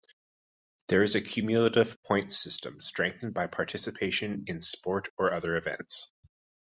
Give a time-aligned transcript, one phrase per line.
[0.87, 6.11] There is a cumulative points system, strengthened by participation in sport or other events.